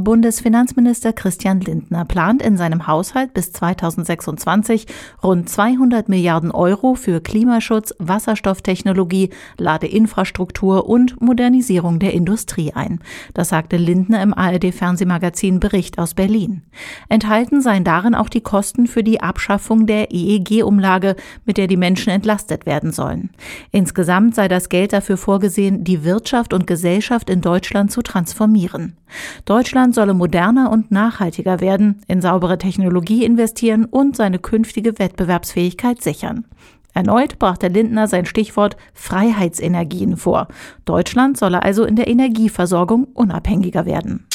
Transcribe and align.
Bundesfinanzminister 0.00 1.12
Christian 1.12 1.60
Lindner 1.60 2.04
plant 2.04 2.42
in 2.42 2.56
seinem 2.56 2.86
Haushalt 2.86 3.34
bis 3.34 3.52
2026 3.52 4.86
rund 5.22 5.48
200 5.48 6.08
Milliarden 6.08 6.50
Euro 6.50 6.94
für 6.94 7.20
Klimaschutz, 7.20 7.94
Wasserstofftechnologie, 7.98 9.30
Ladeinfrastruktur 9.58 10.88
und 10.88 11.20
Modernisierung 11.20 11.98
der 11.98 12.14
Industrie 12.14 12.72
ein. 12.72 13.00
Das 13.34 13.50
sagte 13.50 13.76
Lindner 13.76 14.22
im 14.22 14.34
ARD-Fernsehmagazin 14.34 15.60
Bericht 15.60 15.98
aus 15.98 16.14
Berlin. 16.14 16.62
Enthalten 17.08 17.60
seien 17.60 17.84
darin 17.84 18.14
auch 18.14 18.28
die 18.28 18.40
Kosten 18.40 18.86
für 18.86 19.02
die 19.02 19.20
Abschaffung 19.20 19.86
der 19.86 20.12
EEG-Umlage, 20.12 21.16
mit 21.44 21.56
der 21.56 21.66
die 21.66 21.76
Menschen 21.76 22.10
entlastet 22.10 22.66
werden 22.66 22.92
sollen. 22.92 23.30
Insgesamt 23.70 24.34
sei 24.34 24.48
das 24.48 24.68
Geld 24.68 24.92
dafür 24.92 25.16
vorgesehen, 25.16 25.84
die 25.84 26.04
Wirtschaft 26.04 26.52
und 26.52 26.66
Gesellschaft 26.66 27.30
in 27.30 27.40
Deutschland 27.40 27.92
zu 27.92 28.02
transformieren. 28.02 28.96
Deutschland 29.44 29.89
solle 29.92 30.14
moderner 30.14 30.70
und 30.70 30.90
nachhaltiger 30.90 31.60
werden, 31.60 32.02
in 32.06 32.20
saubere 32.20 32.58
Technologie 32.58 33.24
investieren 33.24 33.84
und 33.84 34.16
seine 34.16 34.38
künftige 34.38 34.98
Wettbewerbsfähigkeit 34.98 36.02
sichern. 36.02 36.44
Erneut 36.92 37.38
brachte 37.38 37.68
Lindner 37.68 38.08
sein 38.08 38.26
Stichwort 38.26 38.76
Freiheitsenergien 38.94 40.16
vor. 40.16 40.48
Deutschland 40.84 41.36
solle 41.36 41.62
also 41.62 41.84
in 41.84 41.96
der 41.96 42.08
Energieversorgung 42.08 43.04
unabhängiger 43.04 43.86
werden. 43.86 44.26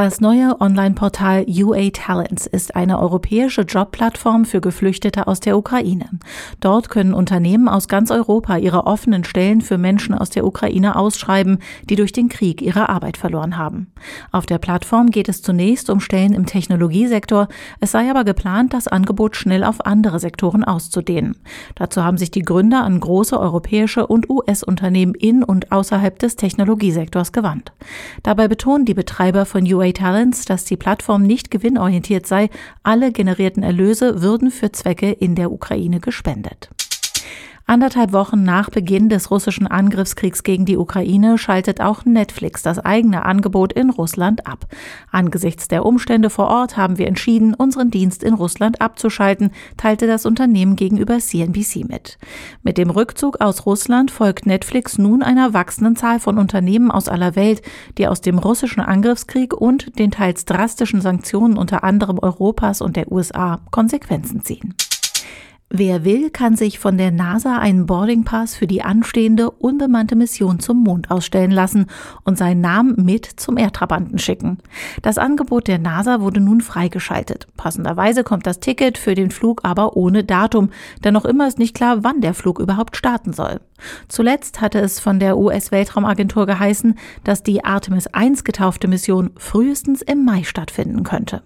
Das 0.00 0.20
neue 0.20 0.60
Online-Portal 0.60 1.44
UA 1.48 1.90
Talents 1.90 2.46
ist 2.46 2.76
eine 2.76 3.00
europäische 3.00 3.62
Jobplattform 3.62 4.44
für 4.44 4.60
Geflüchtete 4.60 5.26
aus 5.26 5.40
der 5.40 5.58
Ukraine. 5.58 6.08
Dort 6.60 6.88
können 6.88 7.12
Unternehmen 7.12 7.68
aus 7.68 7.88
ganz 7.88 8.12
Europa 8.12 8.58
ihre 8.58 8.86
offenen 8.86 9.24
Stellen 9.24 9.60
für 9.60 9.76
Menschen 9.76 10.14
aus 10.14 10.30
der 10.30 10.46
Ukraine 10.46 10.94
ausschreiben, 10.94 11.58
die 11.90 11.96
durch 11.96 12.12
den 12.12 12.28
Krieg 12.28 12.62
ihre 12.62 12.88
Arbeit 12.88 13.16
verloren 13.16 13.58
haben. 13.58 13.88
Auf 14.30 14.46
der 14.46 14.58
Plattform 14.58 15.10
geht 15.10 15.28
es 15.28 15.42
zunächst 15.42 15.90
um 15.90 15.98
Stellen 15.98 16.32
im 16.32 16.46
Technologiesektor. 16.46 17.48
Es 17.80 17.90
sei 17.90 18.08
aber 18.08 18.22
geplant, 18.22 18.74
das 18.74 18.86
Angebot 18.86 19.34
schnell 19.34 19.64
auf 19.64 19.84
andere 19.84 20.20
Sektoren 20.20 20.62
auszudehnen. 20.62 21.38
Dazu 21.74 22.04
haben 22.04 22.18
sich 22.18 22.30
die 22.30 22.42
Gründer 22.42 22.84
an 22.84 23.00
große 23.00 23.36
europäische 23.36 24.06
und 24.06 24.30
US-Unternehmen 24.30 25.14
in 25.14 25.42
und 25.42 25.72
außerhalb 25.72 26.20
des 26.20 26.36
Technologiesektors 26.36 27.32
gewandt. 27.32 27.72
Dabei 28.22 28.46
betonen 28.46 28.84
die 28.84 28.94
Betreiber 28.94 29.44
von 29.44 29.64
UA 29.64 29.87
UA 29.88 29.92
Talents, 29.92 30.44
dass 30.44 30.64
die 30.64 30.76
Plattform 30.76 31.22
nicht 31.22 31.50
gewinnorientiert 31.50 32.26
sei. 32.26 32.50
Alle 32.82 33.12
generierten 33.12 33.62
Erlöse 33.62 34.22
würden 34.22 34.50
für 34.50 34.72
Zwecke 34.72 35.10
in 35.10 35.34
der 35.34 35.50
Ukraine 35.50 36.00
gespendet. 36.00 36.70
Anderthalb 37.70 38.14
Wochen 38.14 38.44
nach 38.44 38.70
Beginn 38.70 39.10
des 39.10 39.30
russischen 39.30 39.66
Angriffskriegs 39.66 40.42
gegen 40.42 40.64
die 40.64 40.78
Ukraine 40.78 41.36
schaltet 41.36 41.82
auch 41.82 42.06
Netflix 42.06 42.62
das 42.62 42.78
eigene 42.78 43.26
Angebot 43.26 43.74
in 43.74 43.90
Russland 43.90 44.46
ab. 44.46 44.64
Angesichts 45.12 45.68
der 45.68 45.84
Umstände 45.84 46.30
vor 46.30 46.48
Ort 46.48 46.78
haben 46.78 46.96
wir 46.96 47.06
entschieden, 47.06 47.52
unseren 47.52 47.90
Dienst 47.90 48.24
in 48.24 48.32
Russland 48.32 48.80
abzuschalten, 48.80 49.50
teilte 49.76 50.06
das 50.06 50.24
Unternehmen 50.24 50.76
gegenüber 50.76 51.18
CNBC 51.18 51.84
mit. 51.86 52.16
Mit 52.62 52.78
dem 52.78 52.88
Rückzug 52.88 53.42
aus 53.42 53.66
Russland 53.66 54.10
folgt 54.10 54.46
Netflix 54.46 54.96
nun 54.96 55.22
einer 55.22 55.52
wachsenden 55.52 55.94
Zahl 55.94 56.20
von 56.20 56.38
Unternehmen 56.38 56.90
aus 56.90 57.06
aller 57.06 57.36
Welt, 57.36 57.60
die 57.98 58.08
aus 58.08 58.22
dem 58.22 58.38
russischen 58.38 58.80
Angriffskrieg 58.80 59.52
und 59.52 59.98
den 59.98 60.10
teils 60.10 60.46
drastischen 60.46 61.02
Sanktionen 61.02 61.58
unter 61.58 61.84
anderem 61.84 62.18
Europas 62.18 62.80
und 62.80 62.96
der 62.96 63.12
USA 63.12 63.60
Konsequenzen 63.70 64.42
ziehen. 64.42 64.74
Wer 65.70 66.02
will, 66.02 66.30
kann 66.30 66.56
sich 66.56 66.78
von 66.78 66.96
der 66.96 67.10
NASA 67.10 67.58
einen 67.58 67.84
Boarding 67.84 68.24
Pass 68.24 68.54
für 68.54 68.66
die 68.66 68.80
anstehende 68.80 69.50
unbemannte 69.50 70.16
Mission 70.16 70.60
zum 70.60 70.82
Mond 70.82 71.10
ausstellen 71.10 71.50
lassen 71.50 71.88
und 72.24 72.38
seinen 72.38 72.62
Namen 72.62 73.04
mit 73.04 73.26
zum 73.26 73.58
Erdtrabanten 73.58 74.18
schicken. 74.18 74.58
Das 75.02 75.18
Angebot 75.18 75.68
der 75.68 75.78
NASA 75.78 76.22
wurde 76.22 76.40
nun 76.40 76.62
freigeschaltet. 76.62 77.48
Passenderweise 77.58 78.24
kommt 78.24 78.46
das 78.46 78.60
Ticket 78.60 78.96
für 78.96 79.14
den 79.14 79.30
Flug 79.30 79.60
aber 79.62 79.94
ohne 79.94 80.24
Datum, 80.24 80.70
denn 81.04 81.12
noch 81.12 81.26
immer 81.26 81.46
ist 81.46 81.58
nicht 81.58 81.74
klar, 81.74 82.02
wann 82.02 82.22
der 82.22 82.32
Flug 82.32 82.60
überhaupt 82.60 82.96
starten 82.96 83.34
soll. 83.34 83.60
Zuletzt 84.08 84.62
hatte 84.62 84.80
es 84.80 85.00
von 85.00 85.20
der 85.20 85.36
US-Weltraumagentur 85.36 86.46
geheißen, 86.46 86.98
dass 87.24 87.42
die 87.42 87.62
Artemis 87.66 88.06
1 88.06 88.44
getaufte 88.44 88.88
Mission 88.88 89.32
frühestens 89.36 90.00
im 90.00 90.24
Mai 90.24 90.44
stattfinden 90.44 91.02
könnte. 91.02 91.42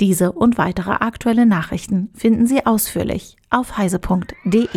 Diese 0.00 0.32
und 0.32 0.58
weitere 0.58 0.92
aktuelle 0.92 1.46
Nachrichten 1.46 2.10
finden 2.14 2.46
Sie 2.46 2.64
ausführlich 2.66 3.36
auf 3.50 3.76
heise.de. 3.76 4.68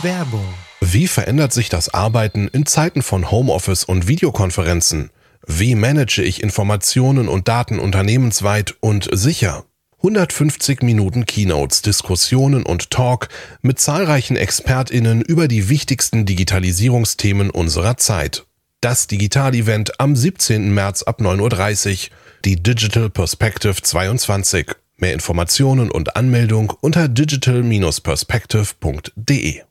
Werbung. 0.00 0.44
Wie 0.80 1.08
verändert 1.08 1.52
sich 1.52 1.68
das 1.68 1.92
Arbeiten 1.92 2.48
in 2.48 2.64
Zeiten 2.66 3.02
von 3.02 3.30
Homeoffice 3.30 3.84
und 3.84 4.06
Videokonferenzen? 4.06 5.10
Wie 5.46 5.74
manage 5.74 6.22
ich 6.22 6.42
Informationen 6.42 7.28
und 7.28 7.48
Daten 7.48 7.78
unternehmensweit 7.78 8.76
und 8.80 9.08
sicher? 9.12 9.64
150 9.98 10.82
Minuten 10.82 11.26
Keynotes, 11.26 11.82
Diskussionen 11.82 12.62
und 12.62 12.90
Talk 12.90 13.28
mit 13.62 13.80
zahlreichen 13.80 14.36
Expertinnen 14.36 15.22
über 15.22 15.48
die 15.48 15.68
wichtigsten 15.68 16.24
Digitalisierungsthemen 16.24 17.50
unserer 17.50 17.96
Zeit. 17.96 18.46
Das 18.80 19.08
Digital-Event 19.08 19.98
am 19.98 20.14
17. 20.14 20.72
März 20.72 21.02
ab 21.02 21.20
9.30 21.20 22.10
Uhr 22.10 22.16
die 22.44 22.56
Digital 22.56 23.08
Perspective 23.10 23.82
22. 23.82 24.68
Mehr 24.96 25.12
Informationen 25.12 25.90
und 25.90 26.16
Anmeldung 26.16 26.72
unter 26.80 27.08
digital-perspective.de. 27.08 29.67